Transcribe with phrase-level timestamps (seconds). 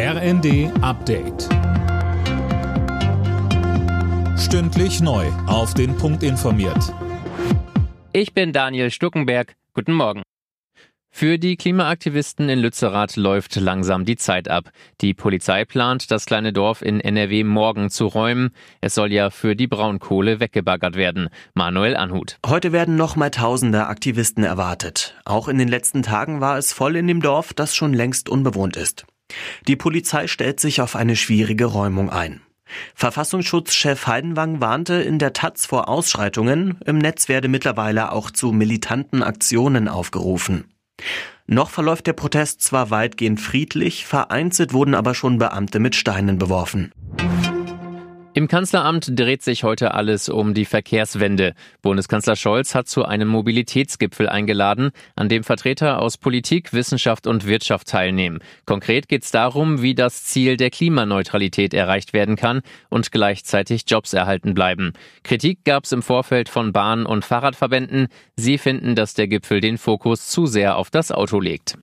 [0.00, 1.48] RND Update.
[4.38, 5.26] Stündlich neu.
[5.48, 6.94] Auf den Punkt informiert.
[8.12, 9.56] Ich bin Daniel Stuckenberg.
[9.74, 10.22] Guten Morgen.
[11.10, 14.70] Für die Klimaaktivisten in Lützerath läuft langsam die Zeit ab.
[15.00, 18.50] Die Polizei plant, das kleine Dorf in NRW morgen zu räumen.
[18.80, 21.28] Es soll ja für die Braunkohle weggebaggert werden.
[21.54, 22.38] Manuel Anhut.
[22.46, 25.16] Heute werden noch mal tausende Aktivisten erwartet.
[25.24, 28.76] Auch in den letzten Tagen war es voll in dem Dorf, das schon längst unbewohnt
[28.76, 29.04] ist.
[29.66, 32.40] Die Polizei stellt sich auf eine schwierige Räumung ein.
[32.94, 36.78] Verfassungsschutzchef Heidenwang warnte in der Taz vor Ausschreitungen.
[36.84, 40.64] Im Netz werde mittlerweile auch zu militanten Aktionen aufgerufen.
[41.46, 46.92] Noch verläuft der Protest zwar weitgehend friedlich, vereinzelt wurden aber schon Beamte mit Steinen beworfen.
[48.38, 51.54] Im Kanzleramt dreht sich heute alles um die Verkehrswende.
[51.82, 57.88] Bundeskanzler Scholz hat zu einem Mobilitätsgipfel eingeladen, an dem Vertreter aus Politik, Wissenschaft und Wirtschaft
[57.88, 58.38] teilnehmen.
[58.64, 62.60] Konkret geht es darum, wie das Ziel der Klimaneutralität erreicht werden kann
[62.90, 64.92] und gleichzeitig Jobs erhalten bleiben.
[65.24, 68.06] Kritik gab es im Vorfeld von Bahn- und Fahrradverbänden.
[68.36, 71.76] Sie finden, dass der Gipfel den Fokus zu sehr auf das Auto legt.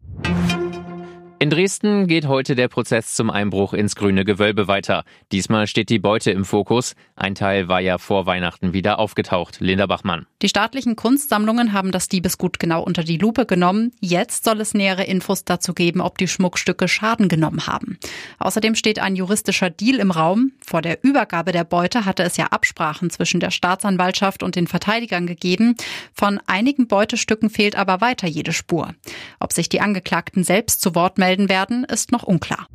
[1.37, 5.03] In Dresden geht heute der Prozess zum Einbruch ins grüne Gewölbe weiter.
[5.33, 6.95] Diesmal steht die Beute im Fokus.
[7.17, 9.57] Ein Teil war ja vor Weihnachten wieder aufgetaucht.
[9.59, 10.27] Linda Bachmann.
[10.41, 13.91] Die staatlichen Kunstsammlungen haben das Diebesgut genau unter die Lupe genommen.
[13.99, 17.99] Jetzt soll es nähere Infos dazu geben, ob die Schmuckstücke Schaden genommen haben.
[18.39, 20.53] Außerdem steht ein juristischer Deal im Raum.
[20.65, 25.27] Vor der Übergabe der Beute hatte es ja Absprachen zwischen der Staatsanwaltschaft und den Verteidigern
[25.27, 25.75] gegeben.
[26.13, 28.93] Von einigen Beutestücken fehlt aber weiter jede Spur.
[29.41, 32.67] Ob sich die Angeklagten selbst zu Wort melden, melden werden, ist noch unklar.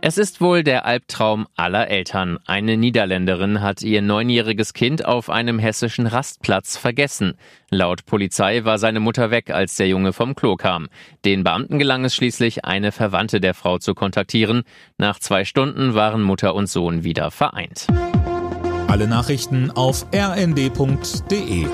[0.00, 2.36] Es ist wohl der Albtraum aller Eltern.
[2.46, 7.34] Eine Niederländerin hat ihr neunjähriges Kind auf einem hessischen Rastplatz vergessen.
[7.70, 10.88] Laut Polizei war seine Mutter weg, als der Junge vom Klo kam.
[11.24, 14.64] Den Beamten gelang es schließlich, eine Verwandte der Frau zu kontaktieren.
[14.98, 17.86] Nach zwei Stunden waren Mutter und Sohn wieder vereint.
[18.88, 21.66] Alle Nachrichten auf rnd.de